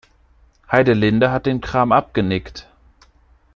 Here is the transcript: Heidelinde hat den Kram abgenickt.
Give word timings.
Heidelinde 0.71 1.29
hat 1.29 1.45
den 1.45 1.61
Kram 1.61 1.91
abgenickt. 1.91 2.67